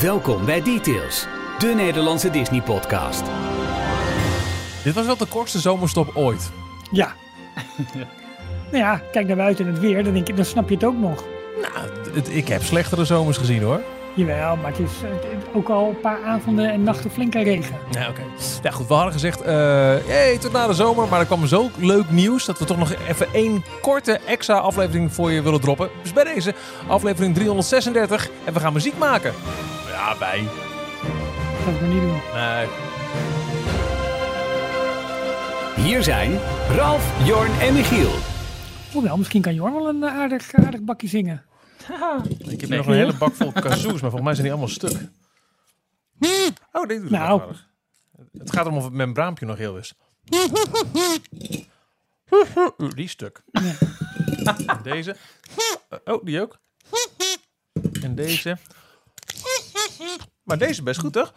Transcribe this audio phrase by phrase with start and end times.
[0.00, 1.26] Welkom bij Details,
[1.58, 3.22] de Nederlandse Disney-podcast.
[4.84, 6.50] Dit was wel de kortste zomerstop ooit.
[6.90, 7.12] Ja.
[8.72, 10.84] nou ja, kijk naar buiten in het weer, dan, denk ik, dan snap je het
[10.84, 11.24] ook nog.
[11.62, 13.80] Nou, het- ik heb slechtere zomers gezien hoor.
[14.14, 17.76] Jawel, maar het is het- ook al een paar avonden en nachten flinke regen.
[17.90, 18.22] Ja, oké.
[18.62, 18.86] Ja, goed.
[18.86, 19.54] We hadden gezegd, eh
[20.06, 21.08] hey, tot na de zomer.
[21.08, 25.12] Maar er kwam zo leuk nieuws dat we toch nog even één korte extra aflevering
[25.12, 25.88] voor je willen droppen.
[26.02, 26.54] Dus bij deze
[26.86, 28.28] aflevering 336.
[28.44, 29.32] En we gaan muziek maken.
[29.98, 30.42] Ja, bij.
[30.42, 30.50] Dat
[31.64, 32.20] ga ik maar niet doen.
[32.34, 32.66] Nee.
[35.86, 36.38] Hier zijn
[36.76, 38.10] Ralf, Jorn en Michiel.
[38.92, 41.44] Hoewel, misschien kan Jorn wel een eh, aardig, aardig bakje zingen.
[42.38, 42.78] Ik heb Nee.
[42.78, 44.92] nog een hele bak vol kazoes, maar volgens mij zijn die allemaal stuk.
[46.72, 47.42] Oh, dit doet Nou.
[48.38, 49.94] Het gaat erom of het membraampje nog heel is.
[52.94, 53.42] Die is stuk.
[54.66, 55.16] En deze.
[56.04, 56.58] Oh, die ook.
[58.02, 58.58] En deze.
[60.42, 61.32] Maar deze is best goed, toch?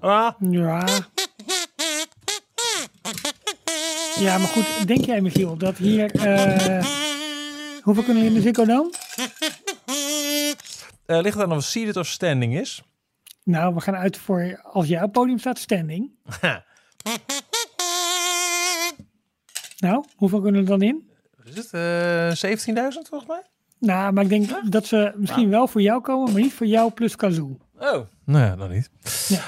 [0.00, 0.86] Ah, Ja.
[4.18, 6.10] Ja, maar goed, denk jij Michiel dat hier...
[6.14, 6.86] eh,
[7.82, 8.92] hoeveel kunnen we in de Ziggo Dome?
[11.06, 12.82] eh, ligt het aan of seated of standing is?
[13.44, 16.10] Nou, we gaan uit voor als jij op het podium staat, standing.
[19.78, 21.10] Nou, hoeveel kunnen er dan in?
[21.44, 21.72] Is het?
[21.72, 22.50] Eh
[22.92, 23.42] 17.000 volgens mij?
[23.78, 26.92] Nou, maar ik denk dat ze misschien wel voor jou komen, maar niet voor jou
[26.92, 27.58] plus Kazoo.
[27.78, 27.98] Oh.
[28.24, 28.90] Nou ja, dan niet.
[29.28, 29.40] Ja.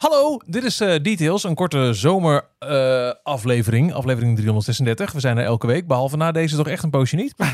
[0.00, 5.12] Hallo, dit is eh, Details, een korte zomeraflevering, aflevering, aflevering 336.
[5.12, 7.34] We zijn er elke week, behalve na deze toch echt een poosje niet.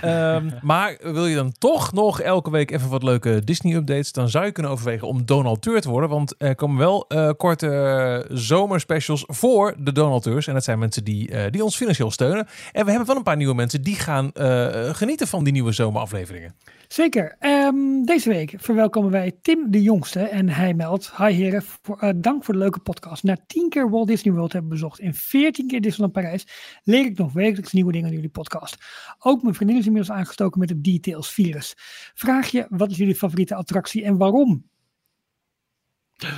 [0.00, 4.44] Ehm, maar wil je dan toch nog elke week even wat leuke Disney-updates, dan zou
[4.44, 6.10] je kunnen overwegen om donateur te worden.
[6.10, 10.46] Want er komen wel eh, korte eh, zomerspecials voor de donateurs.
[10.46, 12.46] En dat zijn mensen die, eh, die ons financieel steunen.
[12.72, 15.72] En we hebben wel een paar nieuwe mensen die gaan eh, genieten van die nieuwe
[15.72, 16.54] zomerafleveringen.
[16.88, 17.36] Zeker.
[17.38, 21.16] Ehm, deze week verwelkomen wij Tim de Jongste en hij meldt...
[21.16, 23.22] Hi heren, voor, eh, dank voor de leuke podcast.
[23.22, 26.46] Na tien keer Walt Disney World hebben bezocht en veertien keer Disneyland Parijs...
[26.82, 28.76] leer ik nog wekelijks nieuwe dingen aan jullie podcast.
[29.18, 31.74] Ook mijn vriendin is inmiddels aangestoken met het Details virus.
[32.14, 34.64] Vraag je, wat is jullie favoriete attractie en waarom?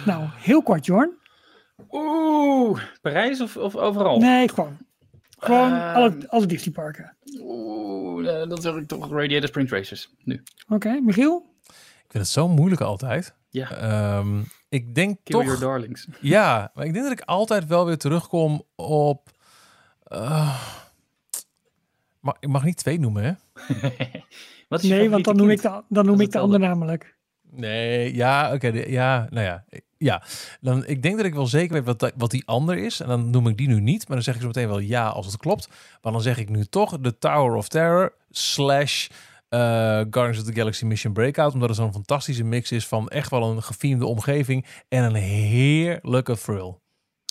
[0.07, 1.17] Nou, heel kort Jorn.
[1.91, 4.19] Oeh, Parijs of, of overal?
[4.19, 4.79] Nee, gewoon.
[5.39, 5.95] Gewoon Ehm.
[5.97, 7.15] alle, alle.
[7.41, 10.15] Oeh, eh, dan zeg ik toch Radiator Springs Racers.
[10.25, 10.43] Nu.
[10.69, 11.55] Oké, Michiel?
[11.67, 13.35] Ik vind het zo moeilijk altijd.
[13.51, 15.45] Ja, Ehm, ik denk Kill toch...
[15.45, 16.09] Your Darlings.
[16.21, 19.31] Ja, maar ik denk dat ik altijd wel weer terugkom op.
[20.05, 20.63] eh,
[22.21, 23.33] maar ik mag niet twee noemen, hè?
[24.69, 26.59] Wat is je Nee, want dan noem ik de, dan noem Dat ik de ander
[26.61, 27.17] namelijk.
[27.51, 28.69] Nee, ja, oké.
[28.69, 29.65] ja, nou ja.
[29.99, 30.23] Ja,
[30.61, 33.01] dan, ik denk dat ik wel zeker weet wat, wat die ander is.
[33.01, 34.09] En dan noem ik die nu niet.
[34.09, 35.69] Maar dan zeg ik zo meteen wel ja als het klopt.
[36.03, 39.09] Maar dan zeg ik nu toch de Tower of Terror slash
[39.49, 39.59] eh,
[40.11, 41.55] Guardians of the Galaxy Mission Breakout.
[41.55, 44.67] Omdat het zo'n fantastische mix is van echt wel een gefiemde omgeving.
[44.89, 46.75] En een heerlijke thrill.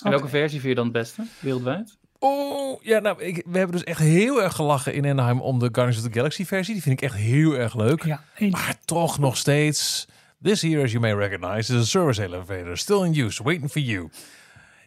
[0.04, 1.98] En welke versie vind je dan het beste, wereldwijd?
[2.18, 5.96] Oh, ja, nou, we hebben dus echt heel erg gelachen in Anaheim om de Guardians
[5.96, 6.74] of the Galaxy versie.
[6.74, 8.04] Die vind ik echt heel erg leuk.
[8.50, 10.06] Maar toch nog steeds.
[10.42, 13.80] This here, as you may recognize, is a service elevator still in use, waiting for
[13.80, 14.08] you.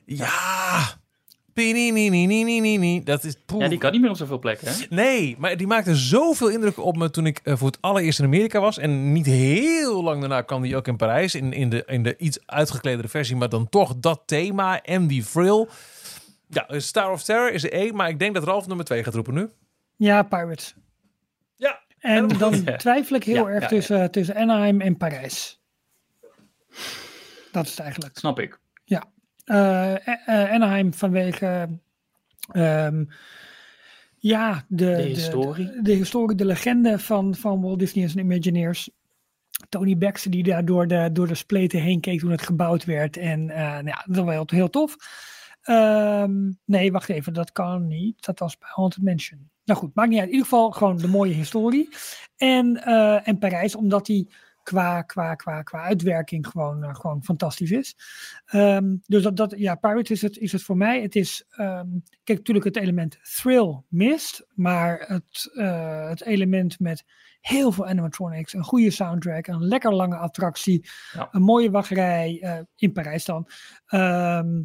[0.06, 1.00] Ja.
[3.04, 3.36] Dat is.
[3.58, 4.68] Ja, die kan niet meer op zoveel plekken.
[4.68, 4.74] Hè?
[4.90, 8.26] Nee, maar die maakte zoveel indruk op me toen ik eh, voor het allereerst in
[8.26, 8.78] Amerika was.
[8.78, 11.36] En niet heel lang daarna kwam die ook in Parijs.
[11.36, 15.24] In, in, de, in de iets uitgekledere versie, maar dan toch dat thema en die
[15.24, 15.68] frill.
[16.54, 17.96] Ja, eh, Star of Terror is één.
[17.96, 19.50] Maar ik denk dat Ralf nummer twee gaat roepen nu.
[19.96, 20.76] Ja, Pirates.
[21.56, 21.82] Ja.
[22.00, 22.76] En dan Ja.
[22.76, 25.62] twijfel ik heel Ja, erg ja, tussen, tussen Anaheim en Parijs.
[27.52, 28.18] Dat is het eigenlijk.
[28.18, 28.60] Snap ik.
[29.46, 31.80] Eh, eh, Anaheim vanwege
[32.52, 33.06] ehm,
[34.18, 35.66] ja, de, De historie.
[35.66, 38.90] De, de historie, de legende van, van Walt Disney en zijn Imagineers.
[39.70, 43.18] Tony Baxter die daar door de, door de spleten heen keek toen het gebouwd werd.
[43.18, 44.96] En eh, nou ja, dat was heel, heel tof.
[45.62, 48.26] Ehm, nee, wacht even, dat kan niet.
[48.26, 49.50] Dat was bij Haunted Mansion.
[49.66, 50.28] Nou goed, maakt niet uit.
[50.28, 51.90] In ieder geval gewoon de mooie historie.
[52.38, 54.32] En, eh, en Parijs, omdat die
[54.64, 57.96] qua, qua, qua, qua uitwerking gewoon, eh, gewoon fantastisch is.
[58.46, 61.02] Ehm, dus dat, dat, ja, Pirates is het, is het voor mij.
[61.02, 61.88] Het is, ehm,
[62.24, 67.04] kijk, natuurlijk het element thrill mist, maar het, eh, het element met
[67.42, 71.28] heel veel animatronics, een goede soundtrack, een lekker lange attractie, Ja.
[71.32, 73.48] een mooie wachtrij in Parijs dan.
[73.86, 74.62] Ehm,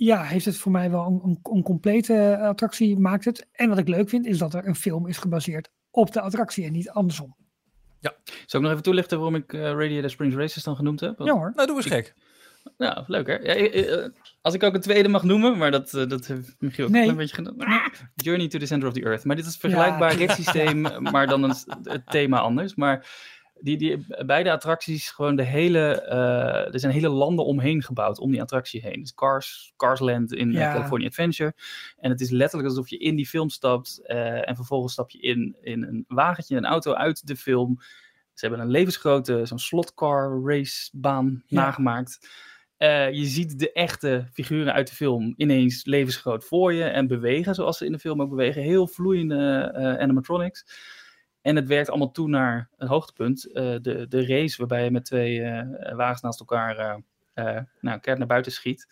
[0.00, 3.48] ja, heeft het voor mij wel een, een, een complete attractie, maakt het.
[3.52, 6.64] En wat ik leuk vind, is dat er een film is gebaseerd op de attractie
[6.64, 7.36] en niet andersom.
[8.46, 11.18] Zal ik nog even toelichten waarom ik eh, Radiator Springs Racers dan genoemd heb?
[11.18, 11.52] Want- Ja hoor.
[11.54, 12.14] Nou, doe eens gek.
[12.78, 13.32] Nou, leuk hè?
[13.32, 14.10] Ja, eh, eh,
[14.40, 17.00] als ik ook een tweede mag noemen, maar dat, eh, dat heeft Michiel ook Nee.
[17.00, 17.90] een klein beetje gedaan.
[18.14, 19.24] Journey to the Center of the Earth.
[19.24, 20.80] Maar dit is een vergelijkbaar ritssysteem,
[21.12, 22.74] maar dan een, het thema anders.
[22.74, 23.06] Maar
[23.60, 28.30] die, die, beide attracties, gewoon de hele, eh, er zijn hele landen omheen gebouwd, om
[28.30, 29.00] die attractie heen.
[29.00, 30.72] Dus Cars, Carsland in eh, Ja.
[30.72, 31.54] California Adventure.
[31.98, 35.20] En het is letterlijk alsof je in die film stapt eh, en vervolgens stap je
[35.20, 37.76] in, in een wagentje, een auto uit de film.
[38.34, 41.60] Ze hebben een levensgrote, zo'n slotcar racebaan Ja.
[41.60, 42.28] nagemaakt.
[43.12, 47.78] Je ziet de echte figuren uit de film ineens levensgroot voor je en bewegen, zoals
[47.78, 48.62] ze in de film ook bewegen.
[48.62, 50.64] Heel vloeiende animatronics.
[51.48, 53.52] En het werkt allemaal toe naar een hoogtepunt.
[53.52, 56.76] eh, de, de race waarbij je met twee eh, wagens naast elkaar
[57.34, 58.88] eh nou, keihard naar buiten schiet.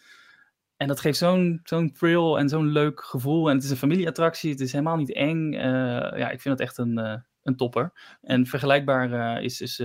[0.77, 3.49] En dat geeft zo'n zo'n thrill en zo'n leuk gevoel.
[3.49, 4.51] En het is een familieattractie.
[4.51, 5.53] Het is helemaal niet eng.
[5.53, 7.93] Ja, ik vind het echt een, een topper.
[8.23, 9.77] En vergelijkbaar is, is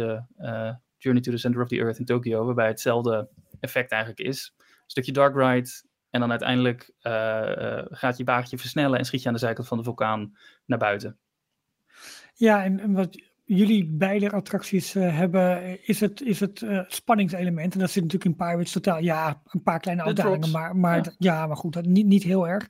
[0.98, 2.46] Journey to the Center of the Earth in Tokyo.
[2.46, 3.30] Waarbij hetzelfde
[3.60, 4.54] effect eigenlijk is.
[4.58, 5.70] Een stukje dark ride.
[6.10, 6.94] En dan uiteindelijk
[7.92, 11.20] gaat je wagentje versnellen en schiet je aan de zijkant van de vulkaan naar buiten.
[12.34, 17.74] Ja, en, en wat jullie beide attracties eh, hebben, is het, is het eh, spanningselement.
[17.74, 19.00] En dat zit natuurlijk in Pirates totaal.
[19.00, 21.48] Ja, een paar kleine uitdagingen, maar, maar ja.
[21.48, 22.68] maar goed, dat, niet, niet heel erg.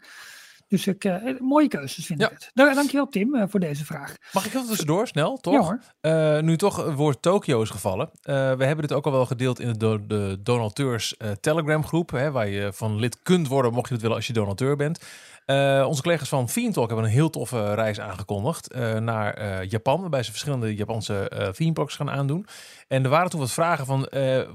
[0.67, 2.25] Dus ik, eh, mooie keuzes vind Ja.
[2.25, 2.51] ik het.
[2.53, 4.15] Dank- Dankjewel Tim voor deze vraag.
[4.33, 5.53] Mag ik heel tussendoor, snel, toch?
[6.01, 8.09] Ja nu toch het woord Tokio is gevallen.
[8.21, 8.31] We
[8.65, 12.11] hebben dit ook al wel gedeeld in de, do- de donateurs Telegram groep.
[12.11, 14.99] Hè, waar je van lid kunt worden, mocht je het willen als je donateur bent.
[15.45, 19.69] Eh, onze collega's van Theme Talk hebben een heel toffe reis aangekondigd eh, naar eh,
[19.69, 20.01] Japan.
[20.01, 22.45] Waarbij ze verschillende Japanse parks gaan aandoen.
[22.87, 23.99] En er waren toen wat vragen van,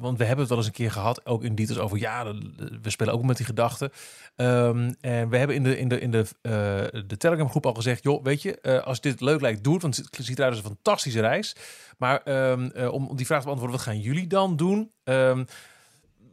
[0.00, 2.34] want we hebben het wel eens een keer gehad, ook in details over, ja,
[2.82, 3.90] we spelen ook met die gedachten.
[4.36, 6.26] Ehm, en we hebben in de, in de, in de,
[7.06, 9.96] de Telegram groep al gezegd, joh, weet je, als dit leuk lijkt, doe het, want
[9.96, 11.54] het ziet eruit als een fantastische reis.
[11.96, 14.90] Maar ehm, eh, om die vraag te beantwoorden, wat gaan jullie dan doen?
[15.04, 15.44] Ehm,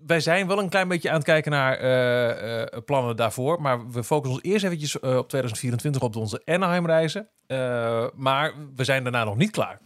[0.05, 3.61] wij zijn wel een klein beetje aan het kijken naar eh, eh, plannen daarvoor.
[3.61, 7.29] Maar we focussen ons eerst eventjes eh, op 2024 op onze Anaheim reizen.
[7.47, 9.79] Eh, maar we zijn daarna nog niet klaar.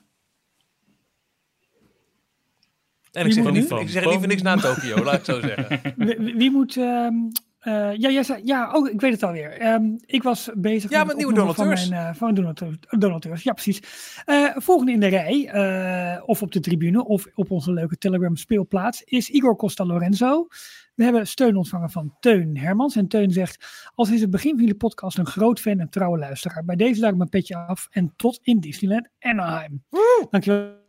[3.11, 3.79] En ik zeg, nu?
[3.79, 5.93] ik zeg liever niks na Tokio, laat ik zo zeggen.
[6.37, 6.77] Wie, moet...
[6.77, 9.51] ehm, eh, ja, jij zei, ja, oh, ik weet het alweer.
[9.51, 11.81] Ehm, ik was bezig Ja, met, met nieuwe donateurs.
[11.81, 13.43] Van, mijn, eh, van donateurs, donateurs.
[13.43, 13.81] Ja, precies.
[14.25, 18.35] Eh, volgende in de rij, eh, of op de tribune, of op onze leuke Telegram
[18.35, 20.47] speelplaats, is Igor Costa Lorenzo.
[20.95, 22.95] We hebben steun ontvangen van Teun Hermans.
[22.95, 26.17] En Teun zegt, als is het begin van jullie podcast een groot fan en trouwe
[26.17, 26.65] luisteraar.
[26.65, 29.83] Bij deze ik mijn petje af en tot in Disneyland Anaheim.
[30.29, 30.85] Dankjewel.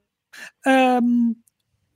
[0.60, 1.04] Ehm,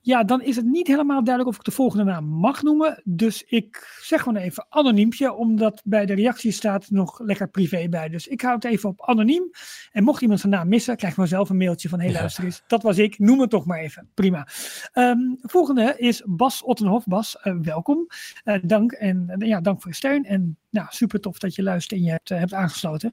[0.05, 3.01] ja, dan is het niet helemaal duidelijk of ik de volgende naam mag noemen.
[3.03, 8.09] Dus ik zeg gewoon even anoniempje, omdat bij de reactie staat nog lekker privé bij.
[8.09, 9.49] Dus ik hou het even op anoniem.
[9.91, 12.19] En mocht iemand zijn naam missen, krijg ik vanzelf een mailtje van: hey, Ja.
[12.19, 13.19] luister eens, dat was ik.
[13.19, 14.09] Noem het toch maar even.
[14.13, 14.47] Prima.
[14.93, 17.05] Ehm, volgende is Bas Ottenhof.
[17.05, 18.07] Bas, eh, welkom.
[18.43, 20.25] Eh, dank en eh, ja, dank voor je steun.
[20.25, 23.11] En nou, super tof dat je luistert en je hebt, hebt aangesloten.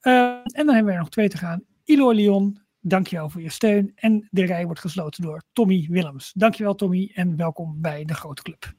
[0.00, 1.62] Eh, en dan hebben we er nog twee te gaan.
[1.84, 3.92] Ilo Leon, dankjewel voor je steun.
[3.94, 6.32] En de rij wordt gesloten door Tommy Willems.
[6.34, 8.72] Dankjewel Tommy en welkom bij de grote club.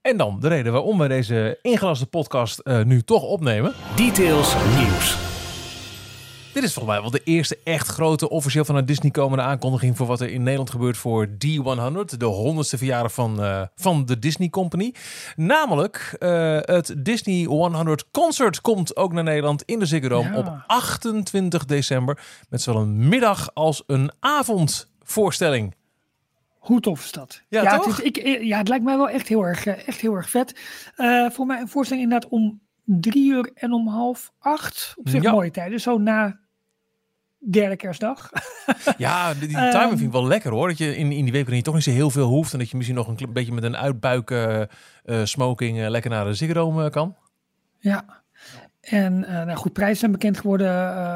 [0.00, 3.72] En dan de reden waarom we deze ingelaste podcast eh, nu toch opnemen.
[3.96, 5.37] Details nieuws.
[6.58, 10.06] Dit is volgens mij wel de eerste echt grote officieel vanuit Disney komende aankondiging voor
[10.06, 14.48] wat er in Nederland gebeurt voor D100, de honderdste verjaardag van, eh, van de Disney
[14.48, 14.94] Company.
[15.36, 20.36] Namelijk eh, het Disney 100 Concert komt ook naar Nederland in de Ziggo Dome Ja.
[20.38, 25.74] op 28 december met zowel een middag als een avondvoorstelling.
[26.58, 27.42] Hoe tof is dat?
[27.48, 27.96] Ja, ja, toch?
[27.96, 30.60] Het, ik, eh, ja, het lijkt mij wel echt heel erg, echt heel erg vet.
[31.32, 34.94] Voor mij een voorstelling inderdaad om drie uur en om half acht.
[34.96, 35.30] Op zich Ja.
[35.32, 35.80] mooie tijden.
[35.80, 36.38] Zo na
[37.50, 38.30] derde kerstdag.
[38.98, 39.70] Ja, die, die Ehm.
[39.70, 40.68] timing vind ik wel lekker hoor.
[40.68, 42.76] Dat je in, in die week toch niet zo heel veel hoeft en dat je
[42.76, 44.62] misschien nog een beetje met een uitbuik eh,
[45.24, 47.16] smoking eh, lekker naar de Ziggo eh, kan.
[47.78, 48.22] Ja.
[48.80, 50.68] En nou goed, prijzen zijn bekend geworden.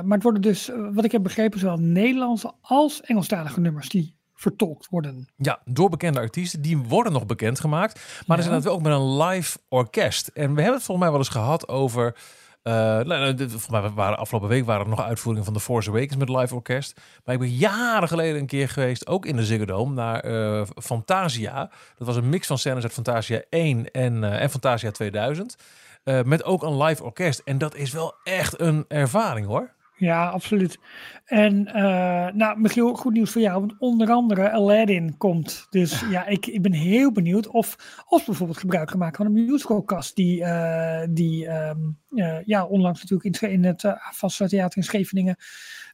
[0.06, 4.88] maar het worden dus, wat ik heb begrepen, zowel Nederlandse als Engelstalige nummers die vertolkt
[4.90, 5.28] worden.
[5.36, 6.62] Ja, door bekende artiesten.
[6.62, 7.94] Die worden nog bekendgemaakt.
[8.26, 8.44] Maar Ja.
[8.44, 10.28] er zijn wel ook met een live orkest.
[10.28, 12.14] En we hebben het volgens mij wel eens gehad over...
[12.62, 15.90] eh, nou, nou, volgens mij waren afgelopen week waren er nog uitvoeringen van The Force
[15.90, 17.00] Awakens met live orkest.
[17.24, 20.66] Maar ik ben jaren geleden een keer geweest, ook in de Ziggo Dome, naar eh,
[20.82, 21.70] Fantasia.
[21.98, 25.56] Dat was een mix van scènes uit Fantasia 1 en, eh, en Fantasia 2000.
[26.04, 27.42] Eh, met ook een live orkest.
[27.44, 29.70] En dat is wel echt een ervaring hoor.
[30.02, 30.78] Ja, absoluut.
[31.24, 33.60] En eh, nou, Michiel, goed nieuws voor jou.
[33.60, 35.66] Want onder andere Aladdin komt.
[35.70, 37.76] Dus ja, ik, ik ben heel benieuwd of,
[38.08, 41.78] of bijvoorbeeld gebruik gemaakt van een musicalcast die, eh, die ehm,
[42.14, 45.36] eh, ja, onlangs natuurlijk in, in het uh, Vast Theater in Scheveningen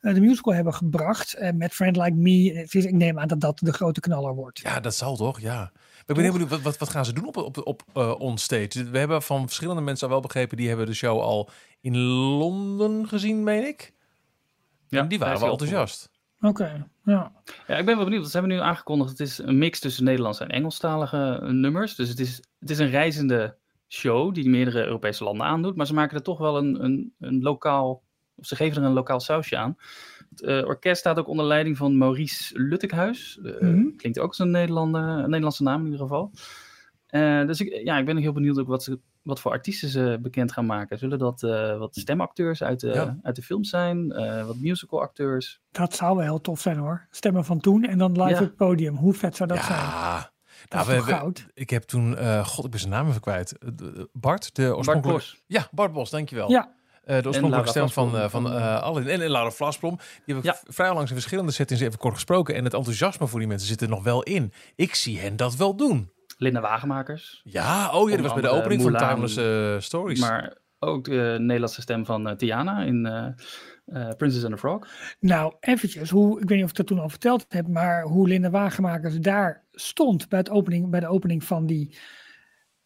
[0.01, 1.37] de musical hebben gebracht.
[1.55, 2.67] met Friend Like Me.
[2.71, 4.59] Ik neem aan dat dat de grote knaller wordt.
[4.59, 5.41] Ja, dat zal toch?
[5.41, 5.73] Ja.
[6.07, 7.83] Ik ben heel benieuwd, wat, wat, gaan ze doen op, op, op
[8.19, 8.91] onstage?
[8.91, 11.51] We hebben van verschillende mensen al wel begrepen, die hebben de show al
[11.81, 13.97] in Londen gezien, meen ik.
[14.89, 16.11] Ja, en die waren wel enthousiast.
[16.41, 17.33] Oké, ja.
[17.67, 18.27] Ja, ik ben wel benieuwd.
[18.31, 19.11] Ze hebben nu aangekondigd.
[19.11, 21.95] Het is een mix tussen Nederlandse en Engelstalige eh, nummers.
[21.95, 23.57] Dus het is, het is een reizende
[23.89, 25.77] show die meerdere Europese landen aandoet.
[25.77, 28.03] Maar ze maken er toch wel een, een, een lokaal.
[28.37, 29.77] Of ze geven er een lokaal sausje aan.
[30.31, 33.39] Het eh, orkest staat ook onder leiding van Maurice Luttekhuis.
[33.43, 33.97] Eh, Mhm.
[33.97, 36.33] Klinkt ook als een, Nederlander, een Nederlandse naam in ieder geval.
[37.07, 40.19] Eh, dus ik, ja, ik ben heel benieuwd ook wat, ze, wat voor artiesten ze
[40.23, 40.99] bekend gaan maken.
[40.99, 43.19] Zullen dat eh, wat stemacteurs uit de, Ja.
[43.23, 44.13] uit de film zijn?
[44.13, 45.61] Eh, wat musicalacteurs?
[45.71, 47.07] Dat zou wel heel tof zijn hoor.
[47.11, 48.35] Stemmen van toen en dan live Ja.
[48.35, 48.97] op het podium.
[48.97, 49.79] Hoe vet zou dat zijn?
[49.79, 50.31] ja.
[50.69, 51.47] Dat Nou, is we, toch we- goud?
[51.55, 53.55] ik heb toen, eh, god, ik ben zijn naam even kwijt.
[53.59, 55.09] De- Bart, de Bart oorspronkelijke...
[55.23, 55.43] Bos.
[55.47, 56.51] Ja, Bart Bos, dankjewel.
[56.51, 56.75] Ja.
[57.05, 59.13] Eh, de oorspronkelijke stem van, eh, van eh Aladdin.
[59.13, 59.97] En, en Laura Vlasblom.
[59.97, 60.59] Die heb ik Ja.
[60.67, 62.55] vrij langs in verschillende settings even kort gesproken.
[62.55, 64.53] En het enthousiasme voor die mensen zit er nog wel in.
[64.77, 66.11] Ik zie hen dat wel doen.
[66.39, 67.41] Linda Wagenmakers.
[67.45, 68.97] Ja, oh ja, dat was bij de opening van.
[68.97, 70.21] Timeless eh, Stories.
[70.21, 73.27] Maar ook de Nederlandse stem van eh, Tiana in eh,
[73.85, 74.87] eh, Princess and the Frog.
[75.21, 78.29] Nou, eventjes, hoe, ik weet niet of ik dat toen al verteld heb, maar hoe
[78.29, 81.99] Linda Wagenmakers daar stond bij, het opening, bij de opening van die.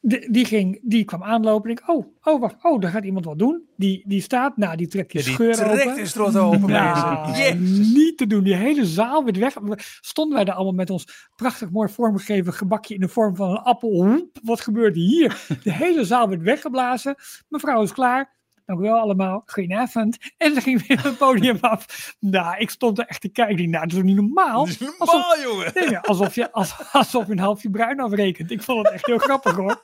[0.04, 3.25] De- die, ging, die kwam aanlopen en ik, oh, oh, wacht, oh, daar gaat iemand
[3.25, 3.62] wat doen.
[3.76, 5.94] Die, die staat, nou, die trekt die, Ja, die scheur trekt open.
[5.97, 7.54] die strot open, Nou,
[7.94, 8.44] niet te doen.
[8.44, 9.56] Die hele zaal werd weg.
[10.00, 13.59] Stonden wij daar allemaal met ons prachtig mooi vormgegeven gebakje in de vorm van een
[13.62, 14.30] appel.
[14.42, 15.47] Wat gebeurt hier?
[15.62, 17.14] De hele zaal werd weggeblazen.
[17.49, 18.40] Mevrouw is klaar.
[18.66, 19.42] Dank u wel allemaal.
[19.47, 20.16] Goedenavond.
[20.37, 22.14] En ze ging weer het podium af.
[22.21, 23.71] Nou, ik stond er echt te kijken.
[23.71, 24.59] Nou, dat is toch niet normaal?
[24.59, 25.71] Dat is normaal, jongen.
[25.75, 28.50] Nee, alsof, je, als, alsof je een halfje bruin afrekent.
[28.50, 29.83] Ik vond het echt heel grappig hoor.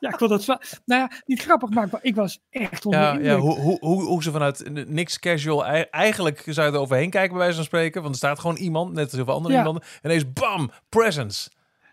[0.00, 0.54] Ja, ik vond het zo.
[0.84, 3.76] Nou ja, niet grappig, maar ik wa- ik was echt onder Ja, ja hoe, hoe,
[3.80, 5.66] hoe, hoe ze vanuit niks casual...
[5.66, 8.00] ei- Eigenlijk zou je er overheen kijken, bij wijze van spreken.
[8.02, 9.60] Want er staat gewoon iemand, net als heel veel andere Ja.
[9.60, 9.82] iemanden.
[10.02, 11.50] En ineens, bam, presence.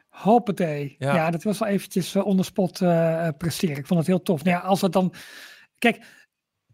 [0.10, 0.96] Hoppatee.
[1.00, 1.15] Ja.
[1.15, 1.32] Ja.
[1.32, 3.77] dat was wel eventjes uh, on the spot eh, presteren.
[3.77, 4.44] Ik vond het heel tof.
[4.44, 5.13] Nou ja, als het dan...
[5.79, 6.00] Kijk,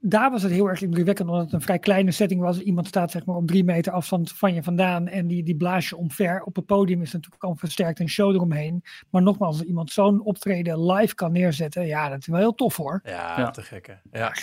[0.05, 2.59] daar was het heel erg indrukwekkend, omdat het een vrij kleine setting was.
[2.59, 5.89] Iemand staat zeg maar op drie meter afstand van je vandaan en die, die blaas
[5.89, 6.41] je omver.
[6.43, 8.83] Op het podium is natuurlijk al versterkt een show eromheen.
[9.09, 12.75] Maar nogmaals, als iemand zo'n optreden live kan neerzetten, ja, dat is wel heel tof
[12.75, 12.99] hoor.
[13.03, 13.51] Ja, Ja.
[13.51, 13.97] te gekke.
[14.11, 14.33] Ja.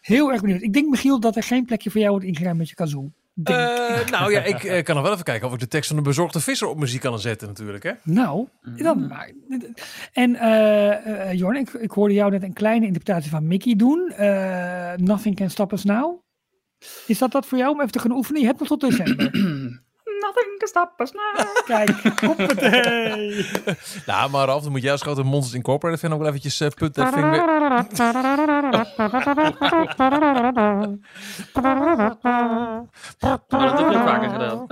[0.00, 0.62] Heel erg benieuwd.
[0.62, 3.10] Ik denk, Michiel, dat er geen plekje voor jou wordt ingeruimd met je kazoo.
[3.44, 5.96] Eh, nou ja, ik eh, kan nog wel even kijken of ik de tekst van
[5.96, 7.82] de bezorgde visser op muziek kan zetten natuurlijk.
[7.82, 7.92] Hè?
[8.02, 9.32] Nou, dan maar.
[10.12, 14.12] En eh eh, Jorn, ik, ik hoorde jou net een kleine interpretatie van Mickey doen.
[14.16, 16.20] Eh, Nothing Can Stop Us Now.
[17.06, 18.40] Is dat dat voor jou om even te gaan oefenen?
[18.40, 19.30] Je hebt nog tot december.
[20.30, 21.64] Nothing can stop us now.
[21.64, 23.46] Kijk, hoppatee.
[24.06, 26.68] Nou, maar af, dan moet jij als grote Monsters Incorporated fan ook wel eventjes uh,
[26.68, 27.44] put that thing weer...
[27.44, 27.70] Maar
[33.18, 34.66] dat heb ik vaker gedaan.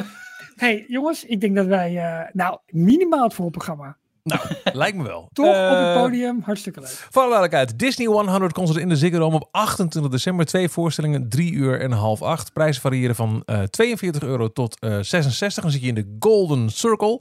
[0.56, 3.96] hey, jongens, ik denk dat wij, eh, nou, minimaal het voorprogramma.
[4.22, 4.40] Nou,
[4.72, 5.28] lijkt me wel.
[5.32, 6.88] Toch op Eh, het podium, hartstikke leuk.
[6.88, 10.46] Voor alle duidelijkheid, Disney 100 concert in de Ziggo Dome op 28 december.
[10.46, 12.52] Twee voorstellingen, drie uur en half acht.
[12.52, 15.62] Prijzen variëren van eh 42 euro tot eh 66.
[15.62, 17.20] Dan zit je in de Golden Circle.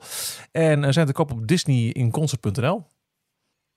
[0.52, 2.86] En eh, zijn te koop op disneyinconcert.nl.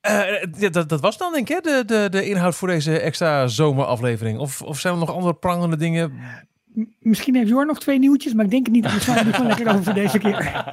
[0.00, 2.98] Eh, ja, dat, dat was dan denk ik hè, de, de, de inhoud voor deze
[2.98, 4.38] extra zomeraflevering.
[4.38, 6.12] Of, of zijn er nog andere prangende dingen?
[6.98, 8.92] Misschien heeft Jorn nog twee nieuwtjes, maar ik denk het niet.
[8.92, 10.64] We zijn er gewoon lekker over voor deze keer.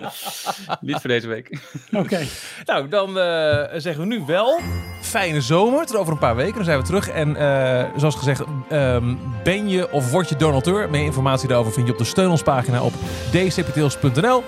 [0.80, 1.58] Niet voor deze week.
[1.92, 2.20] Oké.
[2.64, 4.60] Nou, dan eh, zeggen we nu wel
[5.00, 5.86] fijne zomer.
[5.86, 7.08] Tot over een paar weken, dan zijn we terug.
[7.08, 9.14] En eh, zoals gezegd, ehm,
[9.44, 10.90] ben je of word je donateur?
[10.90, 12.92] Meer informatie daarover vind je op de steun ons pagina op
[13.30, 14.42] dcptails.nl.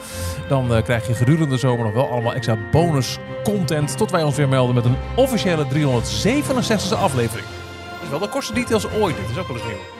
[0.48, 3.96] Dan eh, krijg je gedurende de zomer nog wel allemaal extra bonus content.
[3.96, 7.46] Tot wij ons weer melden met een officiële 367e aflevering.
[7.92, 9.16] Dat is wel de kortste details ooit.
[9.16, 9.99] Dit is ook wel eens nieuw.